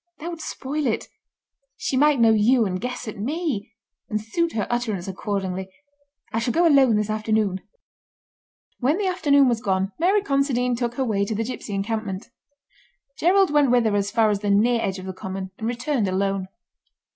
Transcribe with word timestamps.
That 0.17 0.31
would 0.31 0.41
spoil 0.41 0.87
it. 0.87 1.09
She 1.77 1.95
might 1.95 2.19
know 2.19 2.31
you 2.31 2.65
and 2.65 2.81
guess 2.81 3.07
at 3.07 3.19
me, 3.19 3.71
and 4.09 4.19
suit 4.19 4.53
her 4.53 4.65
utterance 4.67 5.07
accordingly. 5.07 5.69
I 6.33 6.39
shall 6.39 6.53
go 6.55 6.65
alone 6.67 6.95
this 6.95 7.11
afternoon." 7.11 7.61
When 8.79 8.97
the 8.97 9.05
afternoon 9.05 9.47
was 9.47 9.61
gone 9.61 9.91
Mary 9.99 10.23
Considine 10.23 10.75
took 10.75 10.95
her 10.95 11.05
way 11.05 11.23
to 11.25 11.35
the 11.35 11.43
gipsy 11.43 11.75
encampment. 11.75 12.31
Gerald 13.19 13.51
went 13.51 13.69
with 13.69 13.85
her 13.85 13.95
as 13.95 14.09
far 14.09 14.31
as 14.31 14.39
the 14.39 14.49
near 14.49 14.81
edge 14.81 14.97
of 14.97 15.05
the 15.05 15.13
common, 15.13 15.51
and 15.59 15.67
returned 15.67 16.07
alone. 16.07 16.47